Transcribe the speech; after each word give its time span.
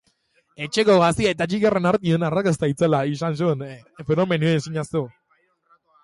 Etxeko 0.67 0.93
gazte 1.01 1.25
eta 1.31 1.45
txikienen 1.49 1.87
artean 1.89 2.25
arrakasta 2.29 2.69
itzela 2.71 3.01
izan 3.15 3.37
duen 3.41 3.61
fenomenoa 4.09 4.55
ezin 4.61 4.81
ahaztu. 4.81 5.03